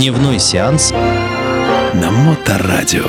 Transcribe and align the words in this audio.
Дневной 0.00 0.38
сеанс 0.38 0.92
на 0.92 2.10
Моторадио. 2.10 3.04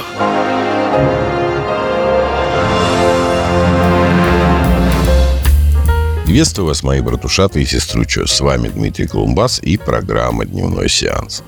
Приветствую 6.25 6.67
вас, 6.67 6.83
мои 6.83 7.00
братушаты 7.00 7.62
и 7.62 7.66
сестручо. 7.66 8.27
С 8.27 8.41
вами 8.41 8.68
Дмитрий 8.68 9.08
Колумбас 9.08 9.59
и 9.64 9.77
программа 9.77 10.44
«Дневной 10.44 10.90
сеанс». 10.90 11.44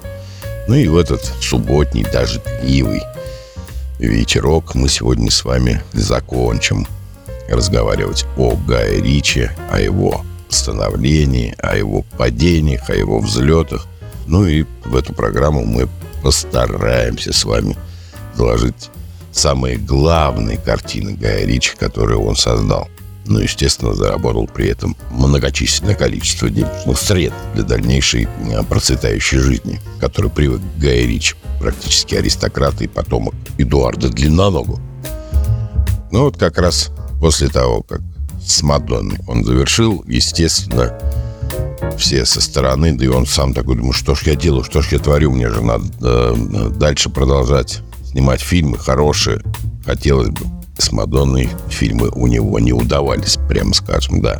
Ну 0.70 0.76
и 0.76 0.88
в 0.88 0.96
этот 0.96 1.26
субботний, 1.42 2.06
даже 2.06 2.40
дождливый 2.40 3.02
вечерок 4.00 4.76
мы 4.76 4.88
сегодня 4.88 5.30
с 5.30 5.44
вами 5.44 5.84
закончим 5.92 6.88
разговаривать 7.50 8.26
о 8.38 8.56
Гае 8.56 9.02
Ричи, 9.02 9.50
о 9.70 9.82
его 9.82 10.24
становлении, 10.48 11.54
о 11.58 11.76
его 11.76 12.06
падениях, 12.18 12.90
о 12.90 12.96
его 12.96 13.20
взлетах. 13.20 13.88
Ну 14.28 14.46
и 14.46 14.66
в 14.86 14.96
эту 14.96 15.14
программу 15.14 15.66
мы 15.66 15.88
постараемся 16.22 17.34
с 17.34 17.44
вами 17.44 17.76
заложить 18.36 18.90
самые 19.32 19.78
главные 19.78 20.58
картины 20.58 21.14
Гая 21.14 21.46
Ричи, 21.46 21.76
которые 21.78 22.18
он 22.18 22.36
создал. 22.36 22.88
Ну, 23.26 23.40
естественно, 23.40 23.94
заработал 23.94 24.48
при 24.48 24.68
этом 24.68 24.98
многочисленное 25.12 25.96
количество 25.96 26.50
денежных 26.50 26.98
средств 26.98 27.40
для 27.54 27.64
дальнейшей 27.64 28.28
а, 28.54 28.64
процветающей 28.64 29.38
жизни, 29.38 29.80
который 30.02 30.30
привык 30.30 30.62
Гай 30.78 31.06
Ричи, 31.06 31.36
практически 31.60 32.16
аристократ 32.16 32.82
и 32.82 32.88
потомок 32.88 33.34
Эдуарда 33.58 34.10
Длинноногу. 34.10 34.80
Ну 36.12 36.26
вот 36.26 36.38
как 36.38 36.58
раз 36.58 36.92
после 37.22 37.48
того, 37.48 37.82
как 37.84 38.02
с 38.46 38.62
Мадонной 38.62 39.20
он 39.26 39.46
завершил, 39.46 40.04
естественно, 40.06 41.00
все 41.98 42.26
со 42.26 42.42
стороны, 42.42 42.94
да 42.94 43.06
и 43.06 43.08
он 43.08 43.26
сам 43.26 43.54
такой, 43.54 43.76
думаю, 43.76 43.94
что 43.94 44.16
ж 44.16 44.24
я 44.24 44.36
делаю, 44.36 44.64
что 44.64 44.82
ж 44.82 44.90
я 44.92 45.00
творю, 45.00 45.32
мне 45.32 45.50
же 45.50 45.62
надо 45.62 45.86
э, 46.02 46.70
дальше 46.76 47.10
продолжать 47.10 47.82
снимать 48.06 48.42
фильмы 48.42 48.78
хорошие, 48.78 49.42
хотелось 49.86 50.30
бы. 50.30 50.42
С 50.78 50.92
Мадонной 50.92 51.50
фильмы 51.70 52.10
у 52.10 52.28
него 52.28 52.60
не 52.60 52.74
удавались, 52.74 53.38
прямо 53.48 53.74
скажем, 53.74 54.22
да. 54.22 54.40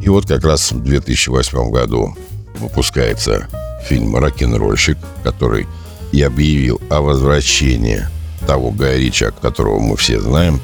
И 0.00 0.08
вот 0.08 0.26
как 0.26 0.44
раз 0.44 0.72
в 0.72 0.82
2008 0.82 1.70
году 1.70 2.16
выпускается 2.56 3.48
фильм 3.84 4.16
«Рок-н-ролльщик», 4.16 4.98
который 5.24 5.66
и 6.12 6.22
объявил 6.22 6.80
о 6.90 7.00
возвращении 7.00 8.06
того 8.46 8.70
Гая 8.70 8.98
Рича, 8.98 9.30
которого 9.30 9.80
мы 9.80 9.96
все 9.96 10.20
знаем, 10.20 10.60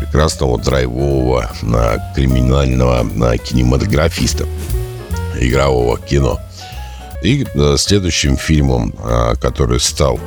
прекрасного 0.00 0.58
драйвового 0.58 1.50
криминального 2.14 3.38
кинематографиста 3.38 4.46
игрового 5.40 5.98
кино. 5.98 6.40
И 7.22 7.46
э, 7.54 7.76
следующим 7.78 8.36
фильмом, 8.36 8.94
э, 8.98 9.34
который 9.40 9.80
стал 9.80 10.20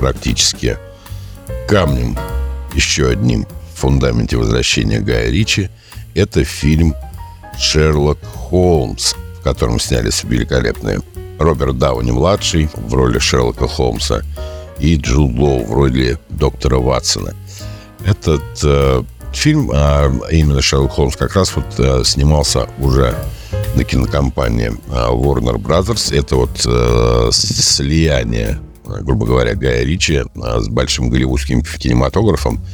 практически 0.00 0.76
камнем, 1.66 2.18
еще 2.74 3.08
одним 3.08 3.46
в 3.74 3.80
фундаменте 3.80 4.36
возвращения 4.36 5.00
Гая 5.00 5.30
Ричи, 5.30 5.70
это 6.14 6.44
фильм 6.44 6.94
«Шерлок 7.58 8.18
Холмс», 8.22 9.14
в 9.38 9.42
котором 9.42 9.80
снялись 9.80 10.24
великолепные 10.24 11.00
Роберт 11.38 11.78
Дауни-младший 11.78 12.68
в 12.74 12.94
роли 12.94 13.18
Шерлока 13.18 13.66
Холмса 13.66 14.22
и 14.78 14.96
Джуд 14.96 15.36
Лоу 15.38 15.64
в 15.64 15.72
роли 15.72 16.18
доктора 16.28 16.78
Ватсона. 16.78 17.34
Этот 18.04 18.42
э, 18.62 19.02
фильм, 19.32 19.70
а 19.72 20.12
именно 20.30 20.60
Шерлок 20.62 20.92
Холмс, 20.92 21.16
как 21.16 21.34
раз 21.34 21.54
вот 21.56 21.66
э, 21.78 22.02
снимался 22.04 22.68
уже 22.78 23.14
на 23.76 23.84
кинокомпании 23.84 24.72
а, 24.90 25.10
Warner 25.12 25.56
Brothers. 25.56 26.16
Это 26.16 26.36
вот 26.36 26.64
э, 26.66 27.28
слияние, 27.32 28.58
грубо 28.84 29.26
говоря, 29.26 29.54
Гая 29.54 29.84
Ричи 29.84 30.22
э, 30.22 30.60
с 30.60 30.68
большим 30.68 31.10
голливудским 31.10 31.62
кинематографом. 31.62 32.64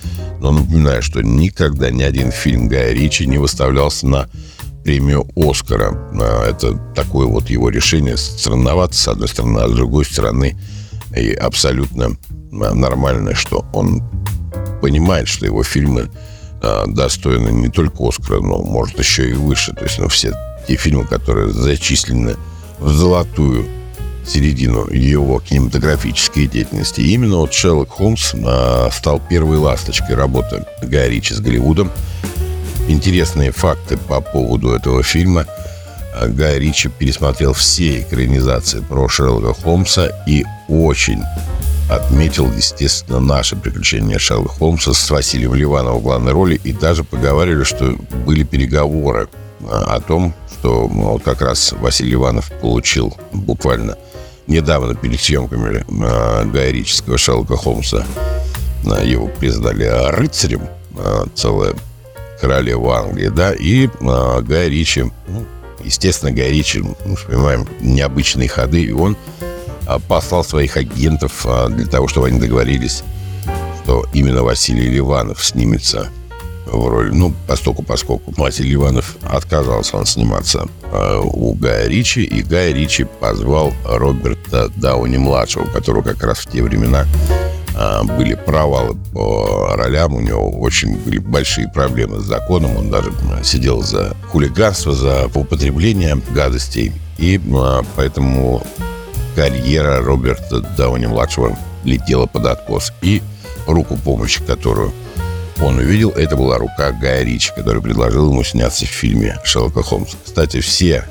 Но 0.40 0.52
напоминаю, 0.52 1.02
что 1.02 1.22
никогда 1.22 1.90
ни 1.90 2.02
один 2.02 2.30
фильм 2.30 2.68
Гая 2.68 2.92
Ричи 2.92 3.26
не 3.26 3.38
выставлялся 3.38 4.06
на 4.06 4.28
премию 4.84 5.26
Оскара. 5.36 6.10
А, 6.20 6.50
это 6.50 6.76
такое 6.94 7.26
вот 7.26 7.48
его 7.48 7.70
решение. 7.70 8.16
Странновато, 8.16 8.94
с 8.94 9.08
одной 9.08 9.28
стороны, 9.28 9.58
а 9.60 9.68
с 9.68 9.72
другой 9.72 10.04
стороны, 10.04 10.58
и 11.16 11.32
абсолютно 11.32 12.16
нормально, 12.50 13.34
что 13.34 13.64
он 13.72 14.02
понимает, 14.82 15.28
что 15.28 15.46
его 15.46 15.62
фильмы 15.62 16.10
а, 16.62 16.84
достойны 16.86 17.48
не 17.50 17.68
только 17.68 18.06
Оскара, 18.06 18.40
но, 18.40 18.58
может, 18.58 18.98
еще 18.98 19.30
и 19.30 19.32
выше. 19.32 19.72
То 19.72 19.84
есть, 19.84 19.98
ну, 19.98 20.08
все 20.08 20.34
те 20.70 20.76
фильмы, 20.76 21.04
которые 21.04 21.50
зачислены 21.50 22.36
в 22.78 22.92
золотую 22.92 23.66
середину 24.24 24.88
его 24.88 25.40
кинематографической 25.40 26.46
деятельности. 26.46 27.00
Именно 27.00 27.38
вот 27.38 27.52
Шерлок 27.52 27.90
Холмс 27.90 28.34
а, 28.34 28.88
стал 28.92 29.20
первой 29.28 29.56
ласточкой 29.56 30.14
работы 30.14 30.64
Гая 30.82 31.08
Ричи 31.08 31.34
с 31.34 31.40
Голливудом. 31.40 31.90
Интересные 32.86 33.50
факты 33.50 33.96
по 33.96 34.20
поводу 34.20 34.70
этого 34.70 35.02
фильма. 35.02 35.44
А, 36.14 36.28
Гай 36.28 36.60
Ричи 36.60 36.88
пересмотрел 36.88 37.52
все 37.52 38.02
экранизации 38.02 38.78
про 38.78 39.08
Шерлока 39.08 39.60
Холмса 39.60 40.12
и 40.28 40.44
очень 40.68 41.22
отметил, 41.90 42.48
естественно, 42.52 43.18
наше 43.18 43.56
приключение 43.56 44.20
Шерлока 44.20 44.54
Холмса 44.54 44.92
с 44.92 45.10
Василием 45.10 45.52
Ливановым 45.52 45.98
в 45.98 46.02
главной 46.04 46.30
роли 46.30 46.60
и 46.62 46.72
даже 46.72 47.02
поговорили, 47.02 47.64
что 47.64 47.96
были 48.24 48.44
переговоры 48.44 49.28
о 49.68 50.00
том, 50.00 50.34
что 50.52 50.86
вот 50.86 51.22
как 51.22 51.42
раз 51.42 51.72
Василий 51.72 52.14
Иванов 52.14 52.50
получил 52.60 53.16
буквально 53.32 53.96
недавно 54.46 54.94
перед 54.94 55.20
съемками 55.20 55.84
э, 55.86 56.44
Гая 56.46 56.70
Рического 56.70 57.16
Шерлока 57.16 57.56
Холмса 57.56 58.04
э, 58.84 59.06
его 59.06 59.28
признали 59.28 59.84
рыцарем, 59.84 60.68
э, 60.96 61.24
целая 61.34 61.74
королева 62.40 62.98
Англии, 62.98 63.28
да, 63.28 63.52
и 63.54 63.86
э, 63.86 64.40
Гай 64.42 64.68
Ричи, 64.68 65.04
ну, 65.28 65.46
естественно, 65.84 66.32
Гай 66.32 66.50
Ричи, 66.50 66.80
мы 66.80 67.16
понимаем, 67.26 67.66
необычные 67.80 68.48
ходы, 68.48 68.82
и 68.82 68.92
он 68.92 69.16
э, 69.86 69.98
послал 70.08 70.44
своих 70.44 70.76
агентов 70.76 71.46
для 71.68 71.86
того, 71.86 72.08
чтобы 72.08 72.26
они 72.28 72.40
договорились, 72.40 73.04
что 73.82 74.06
именно 74.12 74.42
Василий 74.42 74.88
Ливанов 74.88 75.44
снимется 75.44 76.10
в 76.72 76.88
роли. 76.88 77.10
Ну, 77.10 77.32
поскольку, 77.46 77.82
поскольку 77.82 78.32
Василий 78.36 78.74
Иванов 78.74 79.16
отказался 79.22 79.96
он 79.96 80.06
сниматься 80.06 80.66
э, 80.92 81.20
у 81.22 81.54
Гая 81.54 81.88
Ричи, 81.88 82.22
и 82.22 82.42
Гай 82.42 82.72
Ричи 82.72 83.04
позвал 83.04 83.72
Роберта 83.84 84.68
Дауни-младшего, 84.76 85.64
у 85.64 85.70
которого 85.70 86.02
как 86.02 86.22
раз 86.22 86.38
в 86.38 86.50
те 86.50 86.62
времена 86.62 87.06
э, 87.76 88.02
были 88.04 88.34
провалы 88.34 88.96
по 89.12 89.74
ролям, 89.74 90.14
у 90.14 90.20
него 90.20 90.50
очень 90.50 90.96
были 90.96 91.18
большие 91.18 91.68
проблемы 91.68 92.20
с 92.20 92.24
законом, 92.24 92.76
он 92.76 92.90
даже 92.90 93.10
э, 93.10 93.42
сидел 93.44 93.82
за 93.82 94.16
хулиганство, 94.30 94.92
за 94.92 95.30
употребление 95.34 96.20
гадостей, 96.34 96.92
и 97.18 97.40
поэтому 97.96 98.62
карьера 99.34 100.02
Роберта 100.02 100.60
Дауни-младшего 100.60 101.56
летела 101.84 102.26
под 102.26 102.46
откос. 102.46 102.92
И 103.02 103.22
руку 103.66 103.96
помощи, 103.96 104.42
которую 104.44 104.92
он 105.62 105.78
увидел, 105.78 106.10
это 106.10 106.36
была 106.36 106.58
рука 106.58 106.92
Гая 106.92 107.22
Ричи, 107.22 107.52
который 107.54 107.82
предложил 107.82 108.30
ему 108.30 108.42
сняться 108.44 108.86
в 108.86 108.88
фильме 108.88 109.38
Шерлока 109.44 109.82
Холмса. 109.82 110.16
Кстати, 110.24 110.60
все, 110.60 111.04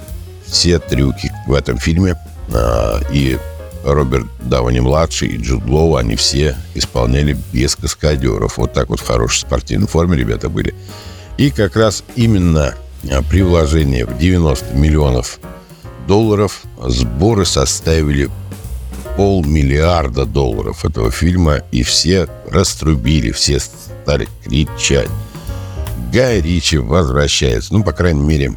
все 0.45 0.79
трюки 0.79 1.31
в 1.47 1.53
этом 1.53 1.77
фильме 1.77 2.15
э, 2.51 3.01
и 3.11 3.37
Роберт 3.83 4.27
Дауни-младший 4.41 5.29
и 5.29 5.37
Джуд 5.37 5.65
Лоу, 5.65 5.95
они 5.95 6.15
все 6.15 6.55
исполняли 6.73 7.37
без 7.53 7.75
каскадеров. 7.75 8.57
Вот 8.57 8.73
так 8.73 8.89
вот 8.89 8.99
в 8.99 9.07
хорошей 9.07 9.41
спортивной 9.41 9.87
форме 9.87 10.17
ребята 10.17 10.49
были. 10.49 10.73
И 11.37 11.51
как 11.51 11.75
раз 11.75 12.03
именно 12.15 12.75
а, 13.09 13.23
при 13.23 13.41
вложении 13.41 14.03
в 14.03 14.17
90 14.17 14.75
миллионов 14.75 15.39
долларов 16.07 16.63
сборы 16.85 17.45
составили 17.45 18.29
полмиллиарда 19.15 20.25
долларов 20.25 20.85
этого 20.85 21.11
фильма, 21.11 21.61
и 21.71 21.83
все 21.83 22.27
раструбили, 22.49 23.31
все 23.31 23.59
стали 23.59 24.27
кричать. 24.43 25.09
Гай 26.11 26.41
Ричи 26.41 26.77
возвращается, 26.77 27.73
ну, 27.73 27.83
по 27.83 27.91
крайней 27.91 28.21
мере, 28.21 28.53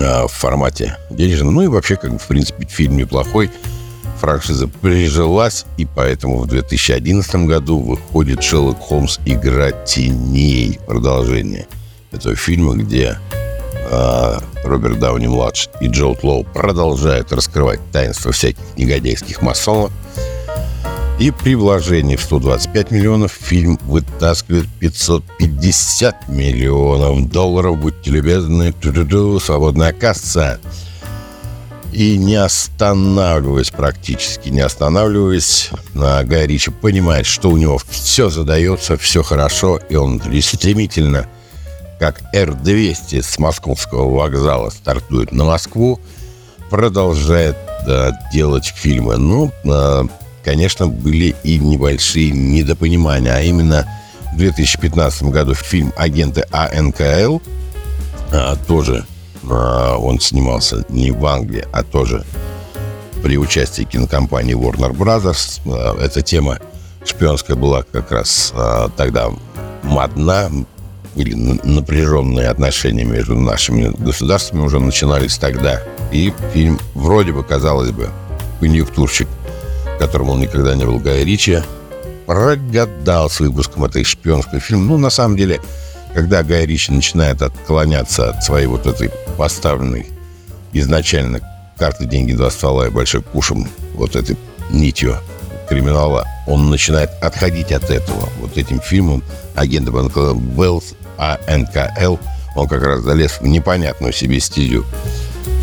а, 0.00 0.26
в 0.26 0.32
формате 0.32 0.96
денежном. 1.10 1.54
Ну 1.54 1.62
и 1.62 1.66
вообще, 1.66 1.96
как 1.96 2.12
бы, 2.12 2.18
в 2.18 2.26
принципе, 2.26 2.66
фильм 2.66 2.96
неплохой. 2.96 3.50
Франшиза 4.20 4.68
прижилась, 4.68 5.66
и 5.76 5.84
поэтому 5.84 6.38
в 6.38 6.46
2011 6.46 7.46
году 7.46 7.80
выходит 7.80 8.42
«Шерлок 8.42 8.78
Холмс. 8.78 9.18
Игра 9.26 9.72
теней». 9.72 10.78
Продолжение 10.86 11.66
этого 12.12 12.36
фильма, 12.36 12.74
где 12.74 13.18
Роберт 14.64 14.98
Дауни-младший 14.98 15.70
и 15.80 15.88
Джоуд 15.88 16.22
Лоу 16.22 16.44
продолжают 16.44 17.32
раскрывать 17.32 17.80
таинство 17.92 18.32
всяких 18.32 18.62
негодяйских 18.76 19.42
масонов– 19.42 19.92
и 21.22 21.30
при 21.30 21.54
вложении 21.54 22.16
в 22.16 22.22
125 22.22 22.90
миллионов 22.90 23.30
фильм 23.30 23.78
вытаскивает 23.82 24.66
550 24.80 26.28
миллионов 26.28 27.30
долларов. 27.30 27.78
Будьте 27.78 28.10
любезны, 28.10 28.72
ту 28.72 28.90
-ту 28.90 29.06
-ту, 29.06 29.40
свободная 29.40 29.92
касса. 29.92 30.58
И 31.92 32.18
не 32.18 32.34
останавливаясь 32.34 33.70
практически, 33.70 34.48
не 34.48 34.62
останавливаясь, 34.62 35.70
Гай 35.94 36.46
Ричи 36.46 36.72
понимает, 36.72 37.26
что 37.26 37.50
у 37.50 37.56
него 37.56 37.78
все 37.88 38.28
задается, 38.28 38.96
все 38.96 39.22
хорошо, 39.22 39.78
и 39.90 39.94
он 39.94 40.20
стремительно, 40.40 41.28
как 42.02 42.20
Р-200 42.32 43.22
с 43.22 43.38
московского 43.38 44.12
вокзала 44.12 44.70
стартует 44.70 45.30
на 45.30 45.44
Москву, 45.44 46.00
продолжает 46.68 47.56
да, 47.86 48.10
делать 48.32 48.66
фильмы. 48.74 49.18
Ну, 49.18 49.52
а, 49.64 50.06
конечно, 50.42 50.88
были 50.88 51.36
и 51.44 51.60
небольшие 51.60 52.32
недопонимания, 52.32 53.32
а 53.32 53.42
именно 53.42 53.86
в 54.32 54.36
2015 54.36 55.22
году 55.30 55.54
фильм 55.54 55.92
«Агенты 55.96 56.44
АНКЛ» 56.50 57.38
а, 58.32 58.56
тоже 58.66 59.06
а, 59.48 59.96
он 59.96 60.18
снимался 60.18 60.84
не 60.88 61.12
в 61.12 61.24
Англии, 61.24 61.64
а 61.70 61.84
тоже 61.84 62.24
при 63.22 63.38
участии 63.38 63.84
кинокомпании 63.84 64.56
Warner 64.56 64.90
Brothers. 64.90 65.60
Эта 66.00 66.20
тема 66.20 66.58
шпионская 67.04 67.54
была 67.54 67.84
как 67.84 68.10
раз 68.10 68.52
а, 68.56 68.88
тогда 68.96 69.30
модна, 69.84 70.50
или 71.14 71.34
напряженные 71.34 72.48
отношения 72.48 73.04
между 73.04 73.38
нашими 73.38 73.88
государствами 73.88 74.62
уже 74.62 74.80
начинались 74.80 75.36
тогда. 75.36 75.82
И 76.10 76.32
фильм 76.52 76.78
вроде 76.94 77.32
бы, 77.32 77.42
казалось 77.42 77.90
бы, 77.90 78.08
конъюнктурщик, 78.60 79.28
которым 79.98 80.30
он 80.30 80.40
никогда 80.40 80.74
не 80.74 80.84
был 80.84 80.98
Гай 80.98 81.24
Ричи, 81.24 81.62
прогадал 82.26 83.28
с 83.28 83.40
выпуском 83.40 83.84
этой 83.84 84.04
шпионской 84.04 84.60
фильма. 84.60 84.84
Ну, 84.84 84.98
на 84.98 85.10
самом 85.10 85.36
деле, 85.36 85.60
когда 86.14 86.42
Гай 86.42 86.66
Ричи 86.66 86.92
начинает 86.92 87.42
отклоняться 87.42 88.30
от 88.30 88.44
своей 88.44 88.66
вот 88.66 88.86
этой 88.86 89.10
поставленной 89.36 90.06
изначально 90.72 91.40
карты 91.78 92.06
«Деньги, 92.06 92.32
два 92.32 92.50
ствола» 92.50 92.86
и 92.86 92.90
«Большой 92.90 93.22
кушем» 93.22 93.68
вот 93.94 94.16
этой 94.16 94.36
нитью 94.70 95.16
криминала, 95.68 96.26
он 96.46 96.70
начинает 96.70 97.10
отходить 97.20 97.72
от 97.72 97.90
этого. 97.90 98.28
Вот 98.40 98.56
этим 98.56 98.80
фильмом 98.80 99.22
«Агент 99.54 99.88
Беллс», 99.88 100.94
АНКЛ, 101.46 102.16
он 102.54 102.68
как 102.68 102.82
раз 102.82 103.00
залез 103.00 103.40
в 103.40 103.46
непонятную 103.46 104.12
себе 104.12 104.40
стилю. 104.40 104.84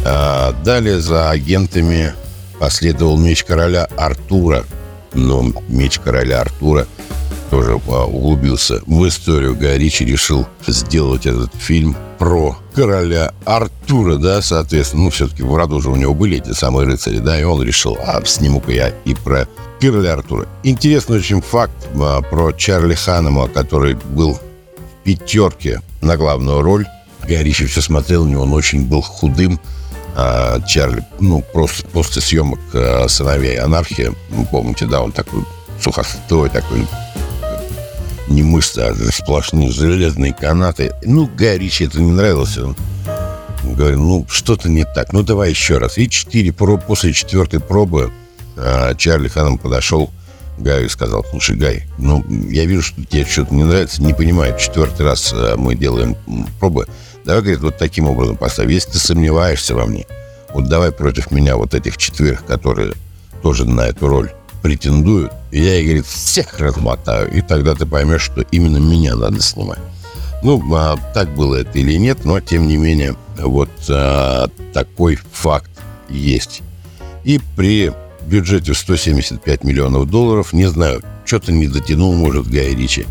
А 0.06 0.53
далее 0.63 1.00
за 1.00 1.29
агентами 1.29 2.13
последовал 2.59 3.17
«Меч 3.17 3.44
короля 3.44 3.88
Артура». 3.97 4.65
Но 5.13 5.51
«Меч 5.67 6.00
короля 6.00 6.41
Артура» 6.41 6.88
тоже 7.50 7.75
углубился 7.75 8.81
в 8.85 9.07
историю. 9.07 9.56
Гай 9.56 9.77
Ричи 9.77 10.06
решил 10.06 10.47
сделать 10.67 11.25
этот 11.25 11.53
фильм 11.56 11.95
про 12.17 12.57
короля 12.75 13.33
Артура, 13.45 14.17
да, 14.17 14.41
соответственно. 14.41 15.06
Ну, 15.06 15.09
все-таки 15.09 15.41
в 15.41 15.56
роду 15.56 15.81
же 15.81 15.89
у 15.89 15.95
него 15.95 16.13
были 16.13 16.38
эти 16.38 16.53
самые 16.53 16.85
рыцари, 16.85 17.19
да, 17.19 17.39
и 17.39 17.44
он 17.44 17.63
решил, 17.63 17.97
а 18.00 18.23
сниму-ка 18.23 18.71
я 18.71 18.94
и 19.06 19.15
про 19.15 19.47
короля 19.81 20.13
Артура. 20.13 20.47
Интересный 20.63 21.17
очень 21.17 21.41
факт 21.41 21.88
а, 22.00 22.21
про 22.21 22.51
Чарли 22.51 22.94
Ханема, 22.94 23.47
который 23.47 23.95
был 23.95 24.39
пятерке 25.09 25.81
на 26.01 26.17
главную 26.17 26.61
роль. 26.61 26.85
Гай 27.27 27.44
Ричи 27.44 27.65
все 27.65 27.81
смотрел 27.81 28.25
на 28.25 28.29
него, 28.29 28.44
он 28.44 28.53
очень 28.53 28.85
был 28.85 29.01
худым, 29.01 29.59
а 30.15 30.61
Чарли, 30.61 31.03
ну, 31.19 31.44
просто 31.53 31.88
после 31.88 32.21
съемок 32.21 32.59
а, 32.73 33.07
«Сыновей 33.07 33.57
анархии», 33.57 34.13
помните, 34.51 34.85
да, 34.85 35.01
он 35.01 35.11
такой 35.11 35.44
сухостой, 35.81 36.50
такой 36.50 36.85
не 38.27 38.44
мышцы, 38.44 38.79
а 38.79 38.94
сплошные 39.11 39.71
железные 39.71 40.31
канаты. 40.31 40.94
Ну, 41.03 41.27
Гай 41.35 41.57
Ричи 41.57 41.85
это 41.85 42.00
не 42.00 42.11
нравилось. 42.11 42.57
Он 42.59 42.75
говорил, 43.63 44.00
ну, 44.00 44.27
что-то 44.29 44.69
не 44.69 44.85
так. 44.85 45.11
Ну, 45.11 45.23
давай 45.23 45.50
еще 45.50 45.79
раз. 45.79 45.97
И 45.97 46.07
четыре 46.07 46.53
после 46.53 47.13
четвертой 47.13 47.59
пробы 47.59 48.11
а, 48.56 48.94
Чарли 48.94 49.27
Ханом 49.27 49.57
подошел 49.57 50.11
Гаю 50.59 50.89
сказал, 50.89 51.25
слушай, 51.29 51.56
Гай, 51.56 51.83
ну, 51.97 52.23
я 52.50 52.65
вижу, 52.65 52.81
что 52.81 53.03
тебе 53.06 53.25
что-то 53.25 53.53
не 53.53 53.63
нравится, 53.63 54.03
не 54.03 54.13
понимаю, 54.13 54.57
четвертый 54.59 55.06
раз 55.06 55.31
а, 55.33 55.56
мы 55.56 55.75
делаем 55.75 56.15
пробы. 56.59 56.88
Давай, 57.25 57.41
говорит, 57.41 57.61
вот 57.61 57.77
таким 57.77 58.06
образом 58.07 58.38
поставь. 58.38 58.69
Если 58.69 58.91
ты 58.91 58.97
сомневаешься 58.97 59.75
во 59.75 59.85
мне, 59.85 60.06
вот 60.53 60.67
давай 60.67 60.91
против 60.91 61.31
меня 61.31 61.56
вот 61.57 61.73
этих 61.73 61.97
четверых, 61.97 62.45
которые 62.45 62.94
тоже 63.41 63.65
на 63.65 63.88
эту 63.88 64.07
роль 64.07 64.31
претендуют, 64.61 65.31
и 65.51 65.61
я, 65.61 65.81
говорит, 65.81 66.06
всех 66.06 66.59
размотаю, 66.59 67.31
и 67.31 67.41
тогда 67.41 67.73
ты 67.75 67.85
поймешь, 67.85 68.23
что 68.23 68.41
именно 68.51 68.77
меня 68.77 69.15
надо 69.15 69.41
снимать. 69.41 69.79
Ну, 70.44 70.61
а, 70.75 70.97
так 71.13 71.29
было 71.35 71.56
это 71.56 71.79
или 71.79 71.94
нет, 71.94 72.25
но, 72.25 72.39
тем 72.39 72.67
не 72.67 72.77
менее, 72.77 73.15
вот 73.38 73.69
а, 73.89 74.50
такой 74.73 75.17
факт 75.31 75.71
есть. 76.09 76.61
И 77.23 77.39
при 77.56 77.94
бюджете 78.30 78.74
в 78.74 78.78
175 78.78 79.64
миллионов 79.64 80.10
долларов, 80.10 80.54
не 80.54 80.68
знаю, 80.68 81.02
что-то 81.26 81.52
не 81.52 81.68
дотянул, 81.68 82.14
может, 82.14 82.48
Гай 82.48 82.76
Ричи. 82.76 83.06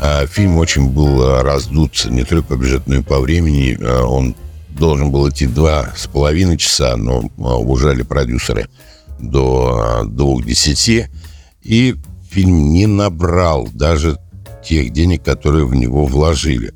А, 0.00 0.26
фильм 0.26 0.56
очень 0.56 0.88
был 0.88 1.42
раздут 1.42 2.06
не 2.06 2.24
только 2.24 2.48
по 2.48 2.56
бюджету, 2.56 2.84
но 2.86 2.96
и 2.96 3.02
по 3.02 3.20
времени. 3.20 3.78
А, 3.80 4.04
он 4.04 4.34
должен 4.70 5.10
был 5.10 5.28
идти 5.28 5.46
два 5.46 5.92
с 5.96 6.06
половиной 6.06 6.56
часа, 6.56 6.96
но 6.96 7.30
а, 7.38 7.56
ужали 7.56 8.02
продюсеры– 8.02 8.68
до 9.20 10.04
двух 10.06 10.44
десяти, 10.44 11.06
и 11.62 11.94
фильм 12.30 12.72
не 12.72 12.86
набрал 12.86 13.68
даже 13.72 14.18
тех 14.64 14.92
денег, 14.92 15.22
которые 15.22 15.66
в 15.66 15.74
него 15.74 16.06
вложили. 16.06 16.72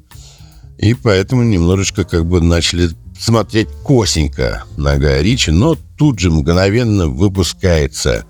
И 0.78 0.94
поэтому 0.94 1.42
немножечко 1.42 2.04
как 2.04 2.26
бы 2.26 2.40
начали 2.40 2.90
смотреть 3.18 3.68
косенько 3.84 4.64
на 4.76 4.96
Гая 4.96 5.22
Ричи, 5.22 5.50
но 5.50 5.76
тут 5.96 6.18
же 6.18 6.30
мгновенно 6.30 7.08
выпускается 7.08 8.24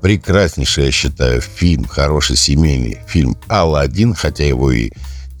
прекраснейший, 0.00 0.86
я 0.86 0.90
считаю, 0.90 1.40
фильм, 1.40 1.84
хороший 1.84 2.36
семейный 2.36 2.98
фильм 3.06 3.36
«Алладин», 3.48 4.14
хотя 4.14 4.44
его 4.44 4.72
и 4.72 4.90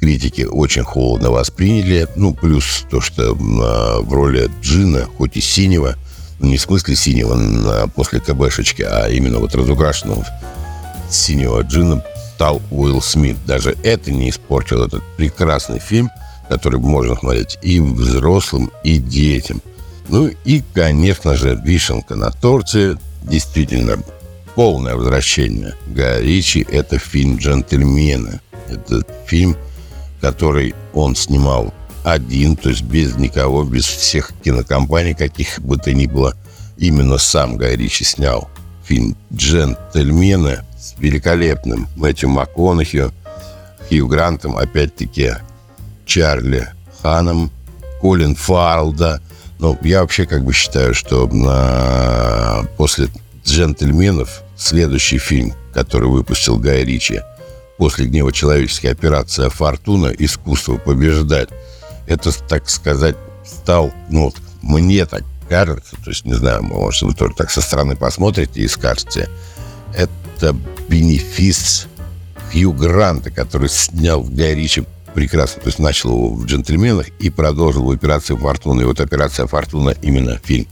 критики 0.00 0.42
очень 0.42 0.82
холодно 0.82 1.30
восприняли. 1.30 2.08
Ну, 2.16 2.34
плюс 2.34 2.84
то, 2.90 3.00
что 3.00 3.32
э, 3.32 3.34
в 3.34 4.12
роли 4.12 4.50
Джина, 4.60 5.06
хоть 5.16 5.36
и 5.36 5.40
синего– 5.40 5.96
не 6.40 6.56
в 6.56 6.60
смысле 6.60 6.96
синего 6.96 7.86
после 7.94 8.20
КБшечки, 8.20 8.82
а 8.82 9.08
именно 9.08 9.38
вот 9.38 9.54
разукрашенного 9.54 10.26
синего 11.10 11.60
джина 11.62 12.02
стал 12.34 12.62
Уилл 12.70 13.02
Смит. 13.02 13.36
Даже 13.46 13.76
это 13.82 14.10
не 14.10 14.30
испортил 14.30 14.82
этот 14.82 15.02
прекрасный 15.16 15.78
фильм, 15.78 16.10
который 16.50 16.80
можно 16.80 17.14
смотреть 17.14 17.58
и 17.62 17.78
взрослым, 17.78 18.72
и 18.82 18.98
детям. 18.98 19.62
Ну 20.08 20.28
и, 20.44 20.62
конечно 20.74 21.36
же, 21.36 21.58
вишенка 21.64 22.16
на 22.16 22.32
торте. 22.32 22.96
Действительно, 23.22 24.02
полное 24.56 24.96
возвращение 24.96 25.76
Гая 25.86 26.20
это 26.68 26.98
фильм 26.98 27.36
«Джентльмены». 27.36 28.40
Это 28.68 29.02
фильм, 29.26 29.56
который 30.20 30.74
он 30.92 31.14
снимал 31.14 31.72
один, 32.02 32.56
то 32.56 32.70
есть 32.70 32.82
без 32.82 33.14
никого, 33.16 33.62
без 33.62 33.84
всех 33.84 34.32
кинокомпаний, 34.42 35.14
каких 35.14 35.60
бы 35.60 35.76
то 35.76 35.92
ни 35.92 36.06
было. 36.06 36.34
Именно 36.78 37.18
сам 37.18 37.56
Гай 37.56 37.76
Ричи 37.76 38.04
снял 38.04 38.50
фильм 38.84 39.16
«Джентльмены» 39.32 40.64
с 40.76 40.94
великолепным 40.98 41.86
Мэтью 41.94 42.30
МакКонахью, 42.30 43.12
Хью 43.88 44.08
Грантом, 44.08 44.56
опять-таки 44.56 45.34
Чарли 46.10 46.66
Ханом, 47.02 47.52
Колин 48.00 48.34
Фаррелл, 48.34 48.92
да. 48.92 49.20
Но 49.60 49.78
я 49.82 50.00
вообще 50.00 50.26
как 50.26 50.44
бы 50.44 50.52
считаю, 50.52 50.92
что 50.92 51.28
на... 51.28 52.66
после 52.76 53.06
«Джентльменов» 53.44 54.42
следующий 54.56 55.18
фильм, 55.18 55.54
который 55.72 56.08
выпустил 56.08 56.58
Гай 56.58 56.84
Ричи, 56.84 57.20
после 57.78 58.06
«Гнева 58.06 58.32
человеческой 58.32 58.88
операция 58.88 59.50
«Фортуна. 59.50 60.08
Искусство 60.08 60.78
побеждать», 60.78 61.50
это, 62.08 62.32
так 62.48 62.68
сказать, 62.68 63.14
стал, 63.44 63.92
ну, 64.08 64.24
вот, 64.24 64.36
мне 64.62 65.06
так 65.06 65.22
кажется, 65.48 65.94
то 66.02 66.10
есть, 66.10 66.24
не 66.24 66.34
знаю, 66.34 66.64
может, 66.64 67.02
вы 67.02 67.14
тоже 67.14 67.34
так 67.36 67.52
со 67.52 67.60
стороны 67.60 67.94
посмотрите 67.94 68.62
и 68.62 68.66
скажете, 68.66 69.28
это 69.94 70.56
бенефис 70.88 71.86
Хью 72.50 72.72
Гранта, 72.72 73.30
который 73.30 73.68
снял 73.68 74.22
в 74.22 74.34
Гай 74.34 74.56
Ричи 74.56 74.84
прекрасно, 75.14 75.62
то 75.62 75.68
есть 75.68 75.78
начал 75.78 76.10
его 76.10 76.28
в 76.30 76.46
«Джентльменах» 76.46 77.08
и 77.18 77.30
продолжил 77.30 77.84
в 77.84 77.90
«Операции 77.90 78.36
Фортуна». 78.36 78.82
И 78.82 78.84
вот 78.84 79.00
«Операция 79.00 79.46
Фортуна» 79.46 79.94
именно 80.02 80.38
фильм 80.42 80.66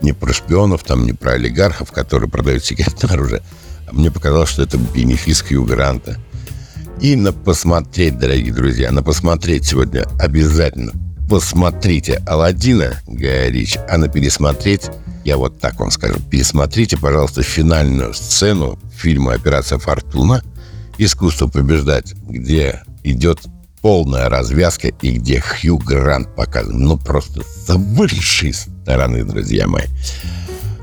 не 0.00 0.12
про 0.12 0.32
шпионов, 0.32 0.84
там 0.84 1.06
не 1.06 1.12
про 1.12 1.32
олигархов, 1.32 1.90
которые 1.92 2.30
продают 2.30 2.64
секретное 2.64 3.10
оружие, 3.14 3.42
а 3.90 3.94
мне 3.94 4.10
показалось, 4.10 4.50
что 4.50 4.62
это 4.62 4.78
бенефис 4.78 5.42
Хью 5.42 5.64
Гранта– 5.64 6.16
и 7.00 7.14
на 7.14 7.32
посмотреть, 7.32 8.18
дорогие 8.18 8.52
друзья, 8.52 8.90
на 8.90 9.04
посмотреть 9.04 9.66
сегодня 9.66 10.04
обязательно. 10.18 10.92
Посмотрите 11.30 12.20
Алладина 12.26 12.94
Гая 13.06 13.50
Рич, 13.50 13.78
а 13.88 13.98
на 13.98 14.08
пересмотреть, 14.08 14.90
я 15.24 15.36
вот 15.36 15.60
так 15.60 15.78
вам 15.78 15.92
скажу, 15.92 16.18
пересмотрите, 16.28 16.96
пожалуйста, 16.96 17.44
финальную 17.44 18.14
сцену 18.14 18.80
фильма 18.96 19.34
«Операция 19.34 19.78
Фортуна. 19.78 20.42
Искусство 20.96 21.46
побеждать», 21.46 22.14
где 22.28 22.82
идет 23.04 23.42
полная 23.80 24.28
развязка 24.28 24.88
и 24.88 25.10
где 25.12 25.40
Хью 25.40 25.78
Грант 25.78 26.34
показан. 26.34 26.78
Ну, 26.78 26.96
просто 26.96 27.42
с 27.42 27.74
высшей 27.74 28.52
стороны, 28.52 29.24
друзья 29.24 29.66
мои. 29.66 29.84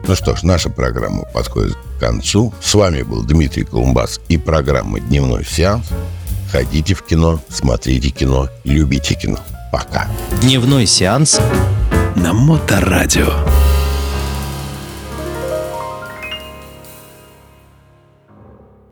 Ну 0.08 0.16
что 0.16 0.36
ж, 0.36 0.44
наша 0.44 0.70
программа 0.70 1.24
подходит 1.24 1.76
к 1.76 2.00
концу. 2.00 2.54
С 2.62 2.76
вами 2.76 3.02
был 3.02 3.24
Дмитрий 3.24 3.64
Колумбас 3.64 4.20
и 4.28 4.38
программа 4.38 5.00
«Дневной 5.00 5.44
сеанс». 5.46 5.88
Ходите 6.52 6.94
в 6.94 7.02
кино, 7.04 7.42
смотрите 7.50 8.10
кино, 8.10 8.50
любите 8.64 9.16
кино. 9.16 9.40
Пока. 9.72 10.08
Дневной 10.42 10.86
сеанс 10.86 11.42
На 12.16 12.34
Моторадио. 12.34 13.34